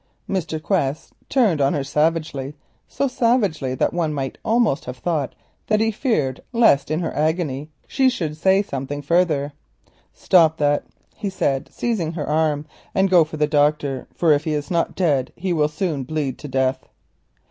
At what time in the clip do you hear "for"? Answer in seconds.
13.23-13.37, 14.15-14.31